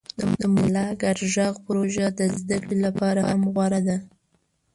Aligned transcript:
د 0.39 0.41
موزیلا 0.53 0.85
ګډ 1.01 1.17
غږ 1.33 1.55
پروژه 1.65 2.07
د 2.17 2.21
زده 2.39 2.57
کړې 2.63 2.77
لپاره 2.85 3.21
هم 3.29 3.41
غوره 3.53 3.79
ده. 3.87 3.97